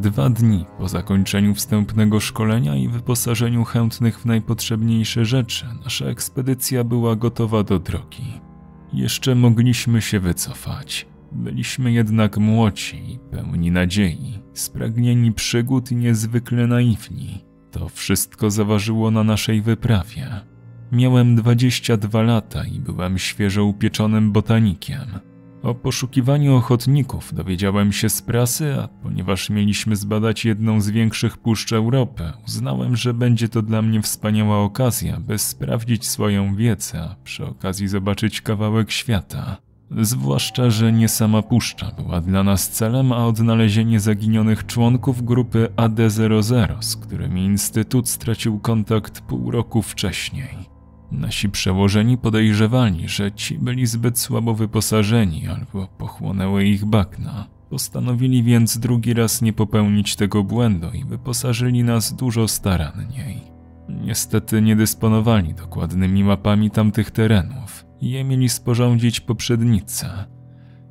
[0.00, 7.16] Dwa dni po zakończeniu wstępnego szkolenia i wyposażeniu chętnych w najpotrzebniejsze rzeczy, nasza ekspedycja była
[7.16, 8.40] gotowa do drogi.
[8.92, 11.06] Jeszcze mogliśmy się wycofać.
[11.32, 17.44] Byliśmy jednak młodzi pełni nadziei, spragnieni przygód i niezwykle naiwni.
[17.70, 20.30] To wszystko zaważyło na naszej wyprawie.
[20.92, 25.29] Miałem 22 lata i byłem świeżo upieczonym botanikiem.
[25.62, 31.72] O poszukiwaniu ochotników dowiedziałem się z prasy, a ponieważ mieliśmy zbadać jedną z większych puszcz
[31.72, 37.46] Europy, uznałem, że będzie to dla mnie wspaniała okazja, by sprawdzić swoją wiedzę, a przy
[37.46, 39.56] okazji zobaczyć kawałek świata.
[40.00, 46.82] Zwłaszcza, że nie sama puszcza była dla nas celem, a odnalezienie zaginionych członków grupy AD00,
[46.82, 50.79] z którymi Instytut stracił kontakt pół roku wcześniej.
[51.12, 57.46] Nasi przełożeni podejrzewali, że ci byli zbyt słabo wyposażeni albo pochłonęły ich bagna.
[57.70, 63.40] Postanowili więc drugi raz nie popełnić tego błędu i wyposażyli nas dużo staranniej.
[63.88, 67.84] Niestety nie dysponowali dokładnymi mapami tamtych terenów.
[68.00, 70.06] Je mieli sporządzić poprzednicy.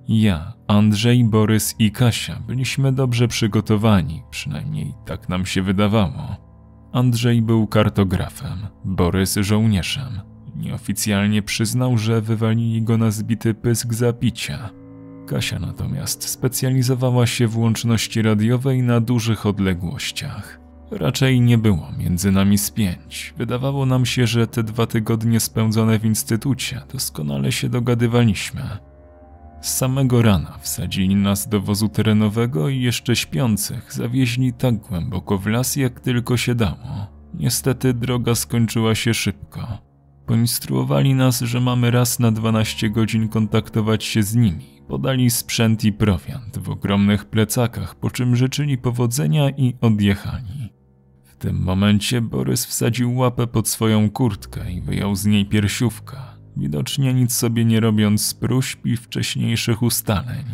[0.07, 6.48] Ja, Andrzej, Borys i Kasia byliśmy dobrze przygotowani, przynajmniej tak nam się wydawało.
[6.91, 10.21] Andrzej był kartografem, Borys żołnierzem.
[10.55, 14.69] Nieoficjalnie przyznał, że wywalili go na zbity pysk za picia.
[15.27, 20.59] Kasia natomiast specjalizowała się w łączności radiowej na dużych odległościach.
[20.91, 23.33] Raczej nie było między nami spięć.
[23.37, 28.61] Wydawało nam się, że te dwa tygodnie spędzone w instytucie doskonale się dogadywaliśmy.
[29.61, 35.47] Z samego rana wsadzili nas do wozu terenowego i jeszcze śpiących zawieźli tak głęboko w
[35.47, 37.07] las, jak tylko się dało.
[37.33, 39.77] Niestety droga skończyła się szybko.
[40.25, 44.65] Poinstruowali nas, że mamy raz na 12 godzin kontaktować się z nimi.
[44.87, 50.73] Podali sprzęt i prowiant w ogromnych plecakach, po czym życzyli powodzenia i odjechali.
[51.23, 56.17] W tym momencie Borys wsadził łapę pod swoją kurtkę i wyjął z niej piersiówkę
[56.59, 60.45] widocznie nic sobie nie robiąc z próśb i wcześniejszych ustaleń.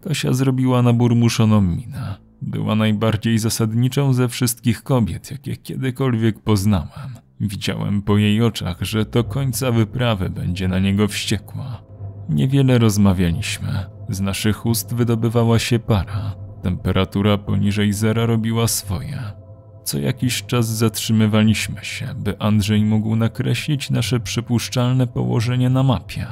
[0.00, 2.14] Kasia zrobiła naburmuszoną minę.
[2.42, 7.14] Była najbardziej zasadniczą ze wszystkich kobiet, jakie kiedykolwiek poznałem.
[7.40, 11.82] Widziałem po jej oczach, że do końca wyprawy będzie na niego wściekła.
[12.28, 13.86] Niewiele rozmawialiśmy.
[14.08, 16.34] Z naszych ust wydobywała się para.
[16.62, 19.41] Temperatura poniżej zera robiła swoje.
[19.84, 26.26] Co jakiś czas zatrzymywaliśmy się, by Andrzej mógł nakreślić nasze przypuszczalne położenie na mapie.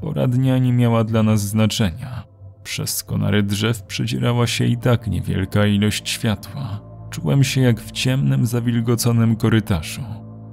[0.00, 2.24] Pora dnia nie miała dla nas znaczenia.
[2.62, 6.80] Przez konary drzew przedzierała się i tak niewielka ilość światła.
[7.10, 10.02] Czułem się jak w ciemnym, zawilgoconym korytarzu.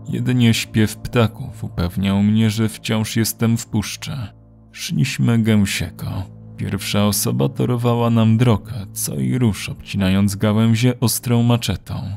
[0.10, 4.12] Jedynie śpiew ptaków upewniał mnie, że wciąż jestem w puszczy.
[4.72, 6.24] Szliśmy gęsieko.
[6.58, 12.16] Pierwsza osoba torowała nam drogę, co i rusz obcinając gałęzie ostrą maczetą.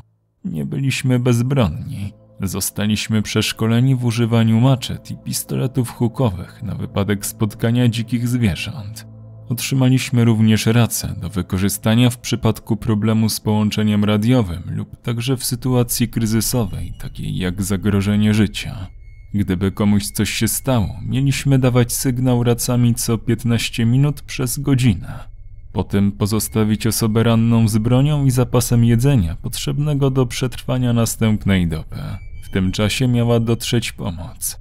[0.51, 2.13] Nie byliśmy bezbronni.
[2.41, 9.07] Zostaliśmy przeszkoleni w używaniu maczet i pistoletów hukowych na wypadek spotkania dzikich zwierząt.
[9.49, 16.07] Otrzymaliśmy również racę do wykorzystania w przypadku problemu z połączeniem radiowym lub także w sytuacji
[16.07, 18.87] kryzysowej, takiej jak zagrożenie życia.
[19.33, 25.36] Gdyby komuś coś się stało, mieliśmy dawać sygnał racami co 15 minut przez godzinę.
[25.77, 31.95] Potem pozostawić osobę ranną z bronią i zapasem jedzenia potrzebnego do przetrwania następnej doby.
[32.43, 34.59] W tym czasie miała dotrzeć pomoc.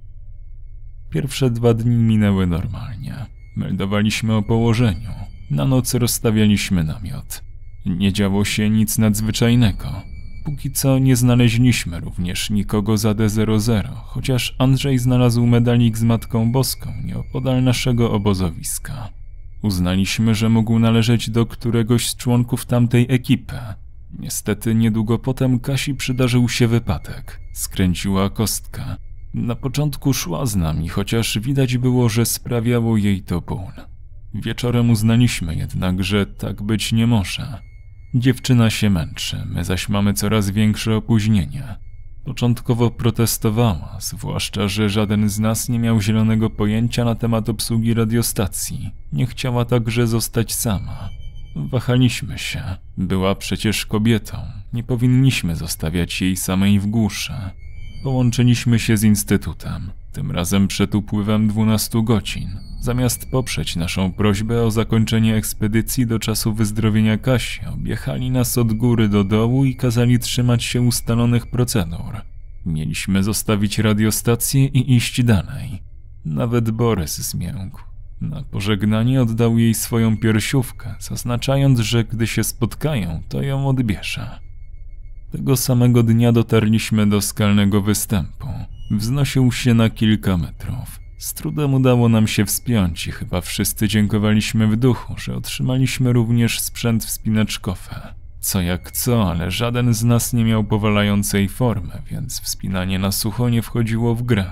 [1.10, 3.14] Pierwsze dwa dni minęły normalnie.
[3.56, 5.10] Meldowaliśmy o położeniu.
[5.50, 7.42] Na noc rozstawialiśmy namiot.
[7.86, 10.02] Nie działo się nic nadzwyczajnego.
[10.44, 16.92] Póki co nie znaleźliśmy również nikogo za D00, chociaż Andrzej znalazł medalik z Matką Boską
[17.04, 19.15] nieopodal naszego obozowiska.
[19.66, 23.58] Uznaliśmy, że mógł należeć do któregoś z członków tamtej ekipy.
[24.18, 27.40] Niestety niedługo potem Kasi przydarzył się wypadek.
[27.52, 28.84] Skręciła kostkę.
[29.34, 33.72] Na początku szła z nami, chociaż widać było, że sprawiało jej to ból.
[34.34, 37.58] Wieczorem uznaliśmy jednak, że tak być nie może.
[38.14, 41.76] Dziewczyna się męczy, my zaś mamy coraz większe opóźnienie.
[42.26, 48.90] Początkowo protestowała, zwłaszcza, że żaden z nas nie miał zielonego pojęcia na temat obsługi radiostacji.
[49.12, 51.08] Nie chciała także zostać sama.
[51.56, 52.62] Wahaliśmy się.
[52.96, 54.38] Była przecież kobietą.
[54.72, 57.32] Nie powinniśmy zostawiać jej samej w głuszy.
[58.04, 62.48] Połączyliśmy się z instytutem, tym razem przed upływem 12 godzin.
[62.80, 69.08] Zamiast poprzeć naszą prośbę o zakończenie ekspedycji do czasu wyzdrowienia Kasi, objechali nas od góry
[69.08, 72.20] do dołu i kazali trzymać się ustalonych procedur.
[72.66, 75.82] Mieliśmy zostawić radiostację i iść dalej.
[76.24, 77.80] Nawet Borys zmiękł.
[78.20, 84.40] Na pożegnanie oddał jej swoją piersiówkę, zaznaczając, że gdy się spotkają, to ją odbierze.
[85.32, 88.48] Tego samego dnia dotarliśmy do skalnego występu.
[88.90, 91.00] Wznosił się na kilka metrów.
[91.18, 96.60] Z trudem udało nam się wspiąć i chyba wszyscy dziękowaliśmy w duchu, że otrzymaliśmy również
[96.60, 97.94] sprzęt wspinaczkowy.
[98.40, 103.48] Co jak co, ale żaden z nas nie miał powalającej formy, więc wspinanie na sucho
[103.48, 104.50] nie wchodziło w grę.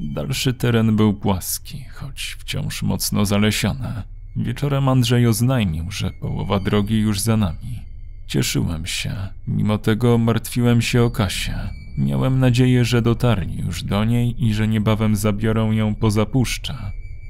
[0.00, 4.02] Dalszy teren był płaski, choć wciąż mocno zalesiony.
[4.36, 7.82] Wieczorem Andrzej oznajmił, że połowa drogi już za nami.
[8.26, 9.14] Cieszyłem się,
[9.48, 11.81] mimo tego martwiłem się o Kasię.
[11.98, 16.74] Miałem nadzieję, że dotarli już do niej i że niebawem zabiorą ją poza puszczę.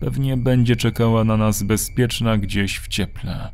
[0.00, 3.50] Pewnie będzie czekała na nas bezpieczna gdzieś w cieple.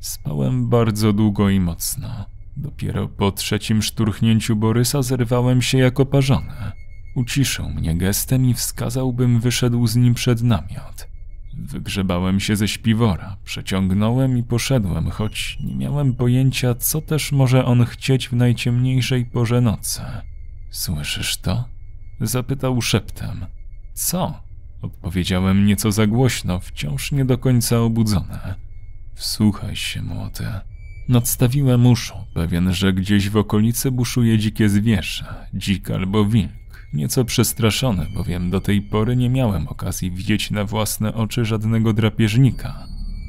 [0.00, 2.26] Spałem bardzo długo i mocno.
[2.56, 6.72] Dopiero po trzecim szturchnięciu Borysa zerwałem się jako parzony.
[7.14, 11.09] Uciszył mnie gestem i wskazał, bym wyszedł z nim przed namiot.
[11.54, 17.84] Wygrzebałem się ze śpiwora, przeciągnąłem i poszedłem, choć nie miałem pojęcia, co też może on
[17.84, 20.00] chcieć w najciemniejszej porze nocy.
[20.70, 21.64] Słyszysz to?
[22.20, 23.46] Zapytał szeptem.
[23.94, 24.42] Co?
[24.82, 28.54] Odpowiedziałem nieco za głośno, wciąż nie do końca obudzone.
[29.14, 30.44] Wsłuchaj się, młody.
[31.08, 36.59] Nadstawiłem uszu, pewien, że gdzieś w okolicy buszuje dzikie zwierzę, dzik albo wilk.
[36.92, 42.86] Nieco przestraszony, bowiem do tej pory nie miałem okazji widzieć na własne oczy żadnego drapieżnika.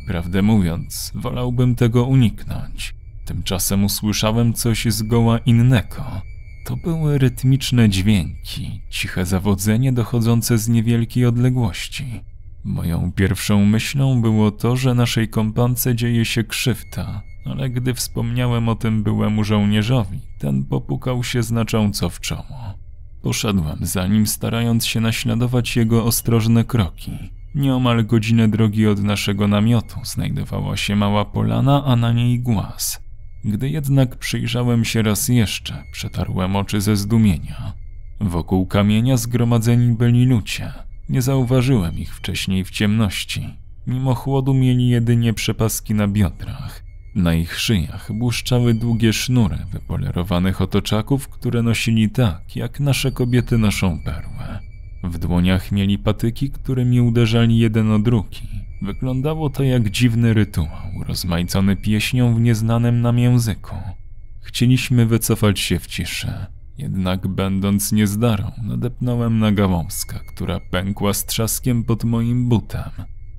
[0.08, 2.96] Prawdę mówiąc, wolałbym tego uniknąć.
[3.26, 6.22] Tymczasem usłyszałem coś zgoła innego.
[6.66, 12.24] To były rytmiczne dźwięki, ciche zawodzenie dochodzące z niewielkiej odległości.
[12.64, 18.76] Moją pierwszą myślą było to, że naszej kompance dzieje się krzywda, ale gdy wspomniałem o
[18.76, 22.81] tym byłemu żołnierzowi, ten popukał się znacząco w czoło.
[23.22, 27.12] Poszedłem za nim, starając się naśladować jego ostrożne kroki.
[27.56, 33.02] Nieomal godzinę drogi od naszego namiotu znajdowała się mała polana, a na niej głaz.
[33.46, 37.74] Gdy jednak przyjrzałem się raz jeszcze, przetarłem oczy ze zdumienia.
[38.22, 40.74] Wokół kamienia zgromadzeni byli ludzie.
[41.10, 43.50] Nie zauważyłem ich wcześniej w ciemności.
[43.88, 46.84] Mimo chłodu mieli jedynie przepaski na biodrach.
[47.16, 54.00] Na ich szyjach błyszczały długie sznury wypolerowanych otoczaków, które nosili tak, jak nasze kobiety noszą
[54.06, 54.60] perłę.
[55.04, 58.42] W dłoniach mieli patyki, którymi uderzali jeden o drugi.
[58.82, 63.76] Wyglądało to jak dziwny rytuał, rozmaicony pieśnią w nieznanym nam języku.
[64.42, 66.48] Chcieliśmy wycofać się w ciszę,
[66.78, 72.90] jednak będąc niezdarą, nadepnąłem na gałązkę, która pękła z trzaskiem pod moim butem.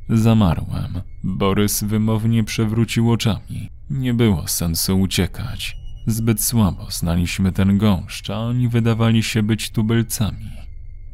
[0.09, 1.01] Zamarłem.
[1.25, 3.71] Borys wymownie przewrócił oczami.
[3.91, 5.77] Nie było sensu uciekać.
[6.07, 10.51] Zbyt słabo znaliśmy ten gąszcz, a oni wydawali się być tubylcami.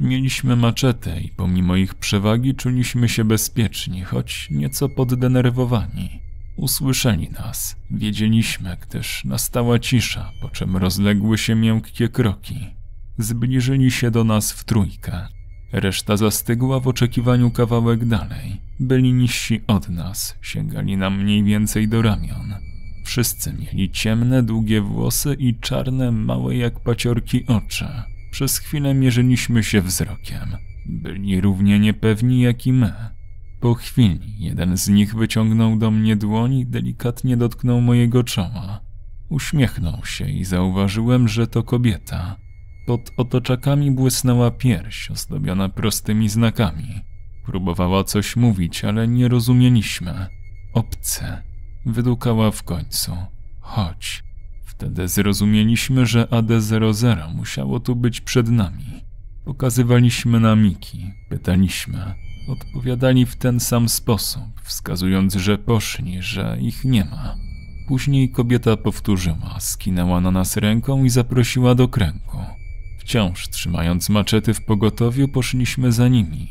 [0.00, 6.20] Mieliśmy maczetę i pomimo ich przewagi czuliśmy się bezpieczni, choć nieco poddenerwowani.
[6.56, 12.66] Usłyszeli nas, wiedzieliśmy, gdyż nastała cisza, po czym rozległy się miękkie kroki.
[13.18, 15.28] Zbliżyli się do nas w trójkę.
[15.72, 18.60] Reszta zastygła w oczekiwaniu kawałek dalej.
[18.80, 22.54] Byli niżsi od nas, sięgali nam mniej więcej do ramion.
[23.04, 27.88] Wszyscy mieli ciemne, długie włosy i czarne, małe jak paciorki oczy.
[28.30, 30.56] Przez chwilę mierzyliśmy się wzrokiem.
[30.86, 32.92] Byli równie niepewni jak i my.
[33.60, 38.80] Po chwili jeden z nich wyciągnął do mnie dłoń i delikatnie dotknął mojego czoła.
[39.28, 42.36] Uśmiechnął się i zauważyłem, że to kobieta.
[42.88, 47.00] Pod otoczakami błysnęła pierś ozdobiona prostymi znakami.
[47.44, 50.26] Próbowała coś mówić, ale nie rozumieliśmy.
[50.74, 51.42] Obce.
[51.86, 53.16] Wydukała w końcu.
[53.60, 54.24] Chodź.
[54.64, 59.04] Wtedy zrozumieliśmy, że AD00 musiało tu być przed nami.
[59.44, 62.14] Pokazywaliśmy na Miki, pytaliśmy.
[62.48, 67.36] Odpowiadali w ten sam sposób, wskazując, że poszli, że ich nie ma.
[67.88, 72.57] Później kobieta powtórzyła, skinęła na nas ręką i zaprosiła do kręgu.
[73.08, 76.48] Wciąż trzymając maczety w pogotowiu, poszliśmy za nimi.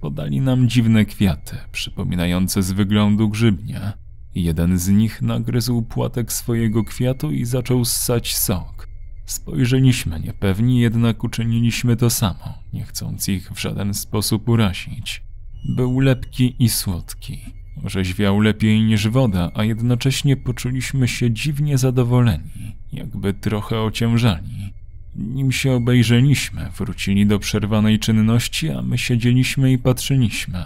[0.00, 3.92] Podali nam dziwne kwiaty, przypominające z wyglądu grzybnie.
[4.34, 8.88] Jeden z nich nagryzł płatek swojego kwiatu i zaczął ssać sok.
[9.26, 15.22] Spojrzeliśmy niepewni, jednak uczyniliśmy to samo, nie chcąc ich w żaden sposób urazić.
[15.76, 17.38] Był lepki i słodki.
[17.84, 24.77] Orzeźwiał lepiej niż woda, a jednocześnie poczuliśmy się dziwnie zadowoleni, jakby trochę ociężali.
[25.16, 30.64] Nim się obejrzeliśmy, wrócili do przerwanej czynności, a my siedzieliśmy i patrzyliśmy.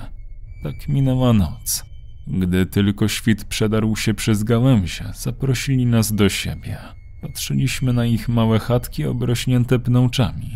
[0.62, 1.84] Tak minęła noc.
[2.26, 6.78] Gdy tylko świt przedarł się przez gałęzie, zaprosili nas do siebie.
[7.22, 10.50] Patrzyliśmy na ich małe chatki obrośnięte pnączami.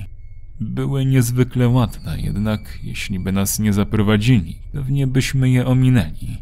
[0.61, 6.37] Były niezwykle ładne, jednak jeśli by nas nie zaprowadzili, pewnie byśmy je ominęli.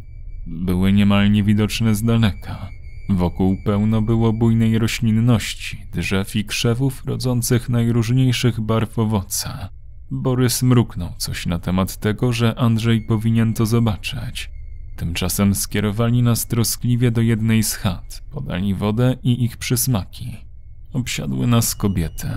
[0.46, 2.68] Były niemal niewidoczne z daleka.
[3.08, 9.68] Wokół pełno było bujnej roślinności, drzew i krzewów rodzących najróżniejszych barw owoce.
[10.10, 14.50] Borys mruknął coś na temat tego, że Andrzej powinien to zobaczyć.
[14.96, 20.36] Tymczasem skierowali nas troskliwie do jednej z chat, podali wodę i ich przysmaki.
[20.92, 22.28] Obsiadły nas kobiety.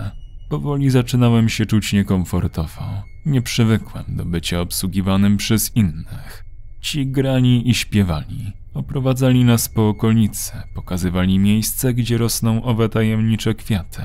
[0.50, 3.04] Powoli zaczynałem się czuć niekomfortowo.
[3.26, 6.44] Nie przywykłem do bycia obsługiwanym przez innych.
[6.82, 8.54] Ci grali i śpiewali.
[8.74, 14.02] Oprowadzali nas po okolicy, pokazywali miejsce, gdzie rosną owe tajemnicze kwiaty.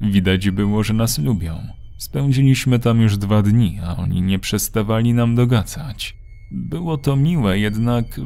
[0.00, 1.58] Widać było, że nas lubią.
[1.98, 6.16] Spędziliśmy tam już dwa dni, a oni nie przestawali nam dogadzać.
[6.50, 8.20] Było to miłe, jednak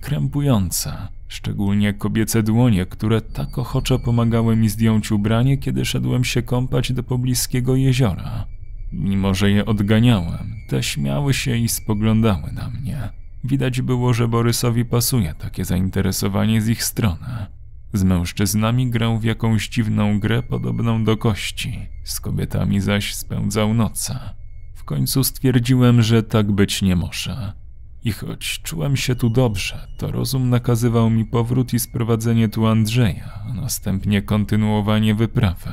[0.00, 1.08] krępujące.
[1.28, 7.02] Szczególnie kobiece dłonie, które tak ochoczo pomagały mi zdjąć ubranie, kiedy szedłem się kąpać do
[7.02, 8.46] pobliskiego jeziora.
[8.92, 13.08] Mimo, że je odganiałem, te śmiały się i spoglądały na mnie.
[13.44, 17.46] Widać było, że Borysowi pasuje takie zainteresowanie z ich strony.
[17.92, 24.20] Z mężczyznami grał w jakąś dziwną grę podobną do kości, z kobietami zaś spędzał noce.
[24.74, 27.52] W końcu stwierdziłem, że tak być nie może.
[28.04, 33.30] I choć czułem się tu dobrze, to rozum nakazywał mi powrót i sprowadzenie tu Andrzeja,
[33.50, 35.70] a następnie kontynuowanie wyprawy.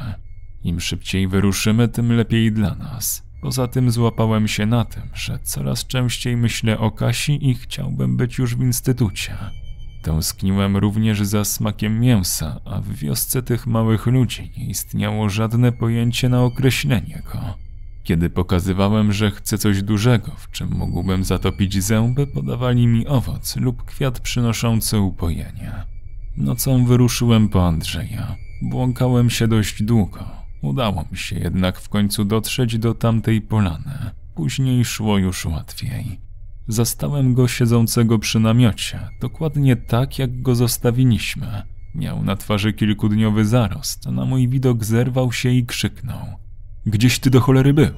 [0.63, 3.23] Im szybciej wyruszymy, tym lepiej dla nas.
[3.43, 8.37] Poza tym złapałem się na tym, że coraz częściej myślę o Kasi i chciałbym być
[8.37, 9.35] już w instytucie.
[10.01, 16.29] Tęskniłem również za smakiem mięsa, a w wiosce tych małych ludzi nie istniało żadne pojęcie
[16.29, 17.39] na określenie go.
[18.03, 23.83] Kiedy pokazywałem, że chcę coś dużego, w czym mógłbym zatopić zęby, podawali mi owoc lub
[23.85, 25.71] kwiat przynoszący upojenie.
[26.37, 28.35] Nocą wyruszyłem po Andrzeja.
[28.61, 30.42] Błąkałem się dość długo.
[30.63, 34.11] Udało mi się jednak w końcu dotrzeć do tamtej polany.
[34.35, 36.19] Później szło już łatwiej.
[36.67, 41.61] Zastałem go siedzącego przy namiocie, dokładnie tak jak go zostawiliśmy.
[41.95, 46.25] Miał na twarzy kilkudniowy zarost, na mój widok zerwał się i krzyknął.
[46.85, 47.93] Gdzieś ty do cholery był?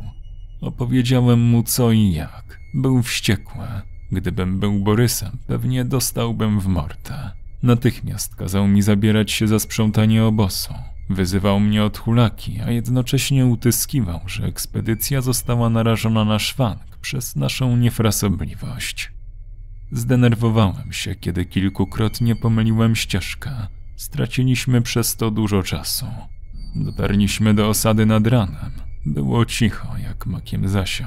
[0.62, 2.60] Opowiedziałem mu co i jak.
[2.74, 3.66] Był wściekły.
[4.12, 7.32] Gdybym był Borysem, pewnie dostałbym w mortę.
[7.64, 10.74] Natychmiast kazał mi zabierać się za sprzątanie obozu.
[11.10, 17.78] Wyzywał mnie od hulaki, a jednocześnie utyskiwał, że ekspedycja została narażona na szwank przez naszą
[17.78, 19.12] niefrasobliwość.
[19.92, 23.52] Zdenerwowałem się, kiedy kilkukrotnie pomyliłem ścieżkę.
[23.96, 26.06] Straciliśmy przez to dużo czasu.
[26.76, 28.72] Dotarliśmy do osady nad ranem.
[29.06, 31.06] Było cicho, jak makiem zasią.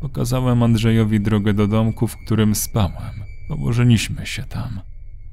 [0.00, 3.24] Pokazałem Andrzejowi drogę do domku, w którym spałem.
[3.48, 4.80] Położyliśmy się tam.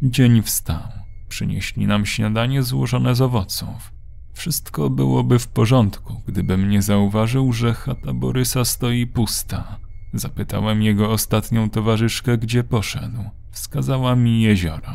[0.02, 1.09] Dzień wstał.
[1.30, 3.94] Przynieśli nam śniadanie złożone z owoców.
[4.34, 9.78] Wszystko byłoby w porządku, gdybym nie zauważył, że chata Borysa stoi pusta.
[10.14, 13.24] Zapytałem jego ostatnią towarzyszkę, gdzie poszedł.
[13.52, 14.94] Wskazała mi jezioro.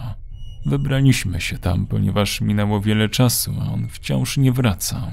[0.67, 5.11] Wybraliśmy się tam, ponieważ minęło wiele czasu, a on wciąż nie wracał.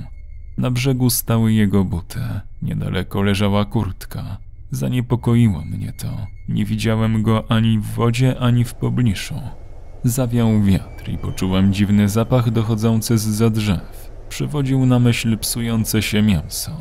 [0.58, 2.20] Na brzegu stały jego buty,
[2.62, 4.38] niedaleko leżała kurtka.
[4.72, 6.28] Zaniepokoiło mnie to.
[6.50, 9.42] Nie widziałem go ani w wodzie, ani w pobliżu.
[10.03, 14.12] Zawiał wiatr i poczułem dziwny zapach dochodzący z za drzew.
[14.29, 16.72] Przywodził na myśl psujące się mięso.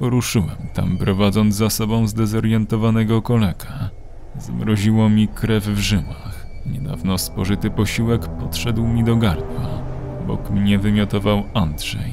[0.00, 3.90] Ruszyłem tam, prowadząc za sobą zdezorientowanego kolega.
[4.38, 6.46] Zmroziło mi krew w żyłach.
[6.66, 9.82] Niedawno spożyty posiłek podszedł mi do gardła.
[10.26, 12.12] Bok mnie wymiotował Andrzej.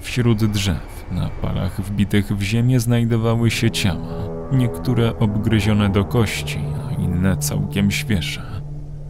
[0.00, 4.28] Wśród drzew, na palach wbitych w ziemię znajdowały się ciała.
[4.52, 8.60] Niektóre obgryzione do kości, a inne całkiem świeże.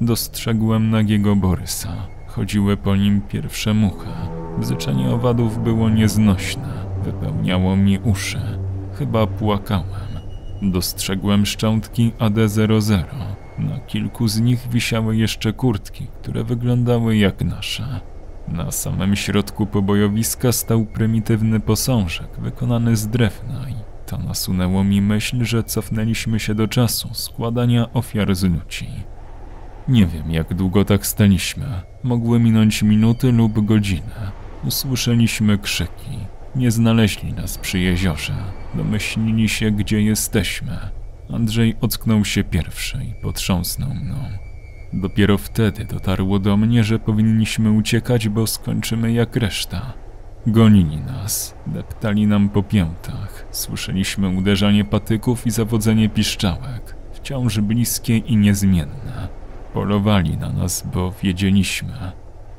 [0.00, 1.96] Dostrzegłem nagiego Borysa.
[2.26, 4.08] Chodziły po nim pierwsze muchy.
[4.58, 6.68] Bzyczenie owadów było nieznośne.
[7.04, 8.40] Wypełniało mi uszy.
[8.98, 10.10] Chyba płakałem.
[10.62, 13.04] Dostrzegłem szczątki AD-00.
[13.58, 18.00] Na kilku z nich wisiały jeszcze kurtki, które wyglądały jak nasze.
[18.48, 23.74] Na samym środku pobojowiska stał prymitywny posążek wykonany z drewna i
[24.06, 28.88] to nasunęło mi myśl, że cofnęliśmy się do czasu składania ofiar z ludzi.
[29.90, 31.66] Nie wiem, jak długo tak staliśmy.
[32.02, 34.30] Mogły minąć minuty lub godziny.
[34.64, 36.18] Usłyszeliśmy krzyki.
[36.54, 38.34] Nie znaleźli nas przy jeziorze.
[38.74, 40.78] Domyślili się, gdzie jesteśmy.
[41.32, 44.16] Andrzej ocknął się pierwszy i potrząsnął mną.
[44.92, 49.92] Dopiero wtedy dotarło do mnie, że powinniśmy uciekać, bo skończymy jak reszta.
[50.46, 53.46] Gonili nas, deptali nam po piętach.
[53.50, 59.39] Słyszeliśmy uderzanie patyków i zawodzenie piszczałek, wciąż bliskie i niezmienne.
[59.74, 62.12] Polowali na nas, bo wiedzieliśmy.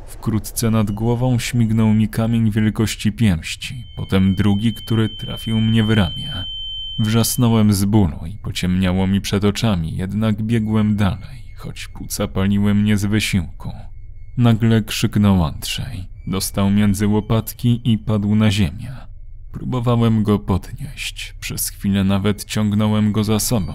[0.06, 6.46] Wkrótce nad głową śmignął mi kamień wielkości pięści, potem drugi, który trafił mnie w ramię.
[7.00, 12.98] Wrzasnąłem z bólu i pociemniało mi przed oczami, jednak biegłem dalej, choć płuca paliły mnie
[12.98, 13.72] z wysiłku.
[14.38, 16.08] Nagle krzyknął Andrzej.
[16.28, 18.92] Dostał między łopatki i padł na ziemię.
[19.52, 23.74] Próbowałem go podnieść, przez chwilę nawet ciągnąłem go za sobą.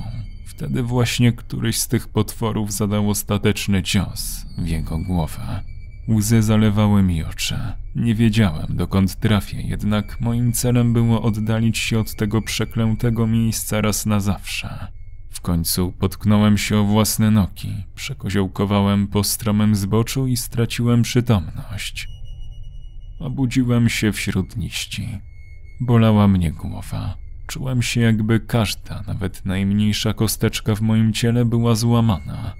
[0.56, 5.62] Wtedy właśnie któryś z tych potworów zadał ostateczny cios w jego głowę.
[6.08, 7.58] Łzy zalewały mi oczy.
[7.94, 14.06] Nie wiedziałem, dokąd trafię, jednak moim celem było oddalić się od tego przeklętego miejsca raz
[14.06, 14.86] na zawsze.
[15.30, 22.08] W końcu potknąłem się o własne nogi, przekoziołkowałem po stromym zboczu i straciłem przytomność.
[23.20, 25.08] Obudziłem się wśród liści.
[25.80, 27.25] Bolała mnie głowa.
[27.46, 32.54] Czułem się, jakby każda, nawet najmniejsza kosteczka w moim ciele była złamana.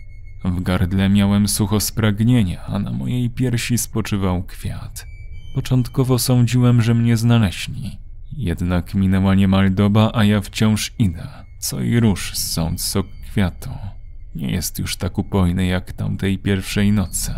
[0.45, 5.07] W gardle miałem sucho spragnienia, a na mojej piersi spoczywał kwiat.
[5.55, 7.99] Początkowo sądziłem, że mnie znaleźli.
[8.33, 11.29] Jednak minęła niemal doba, a ja wciąż idę.
[11.59, 13.71] Co i rusz ssąc sok kwiatu.
[14.35, 17.35] Nie jest już tak upojny jak tamtej pierwszej nocy.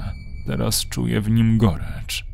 [0.47, 2.28] Teraz czuję w nim gorycz.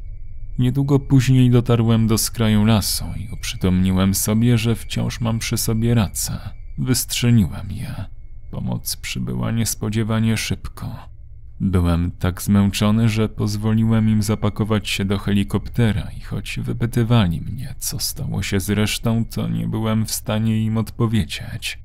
[0.59, 6.39] Niedługo później dotarłem do skraju lasu i uprzytomniłem sobie, że wciąż mam przy sobie racę.
[6.79, 8.05] Wystrzeniłem je.
[8.51, 11.15] Pomoc przybyła niespodziewanie szybko.
[11.61, 17.99] Byłem tak zmęczony, że pozwoliłem im zapakować się do helikoptera i choć wypytywali mnie, co
[17.99, 21.79] stało się z resztą, to nie byłem w stanie im odpowiedzieć.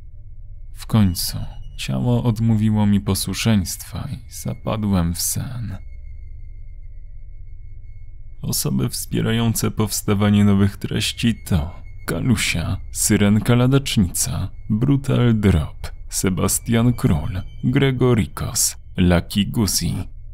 [0.73, 1.38] W końcu
[1.77, 5.88] ciało odmówiło mi posłuszeństwa i zapadłem w sen.
[8.41, 19.46] Osoby wspierające powstawanie nowych treści to Kalusia, Syrenka Ladacznica, Brutal Drop, Sebastian Król, Gregorikos, Lucky
[19.46, 19.93] Guzi,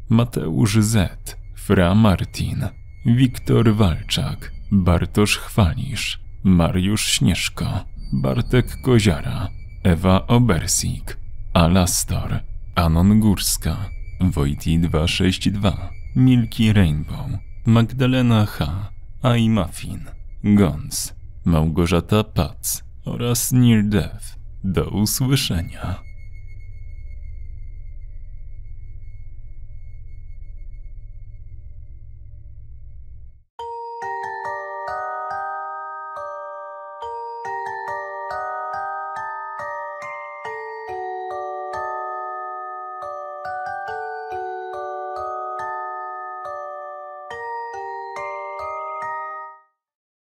[0.09, 2.65] Mateusz Z, Fra Martin,
[3.05, 9.49] Wiktor Walczak, Bartosz Chwalisz, Mariusz Śnieżko, Bartek Koziara,
[9.83, 11.17] Ewa Obersik,
[11.53, 12.39] Alastor,
[12.75, 13.89] Anon Górska,
[14.21, 17.29] Wojti 262, Milki Rainbow,
[17.67, 18.91] Magdalena H.,
[19.23, 20.05] Ai Muffin,
[20.43, 21.13] Gons,
[21.45, 24.37] Małgorzata Pac oraz Near Death.
[24.63, 25.95] Do usłyszenia.